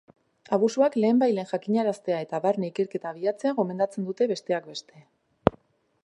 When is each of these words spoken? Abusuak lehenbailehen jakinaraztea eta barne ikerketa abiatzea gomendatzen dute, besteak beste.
Abusuak 0.55 0.95
lehenbailehen 1.01 1.49
jakinaraztea 1.51 2.21
eta 2.27 2.39
barne 2.45 2.69
ikerketa 2.71 3.11
abiatzea 3.11 3.53
gomendatzen 3.59 4.07
dute, 4.09 4.29
besteak 4.33 4.71
beste. 4.71 5.03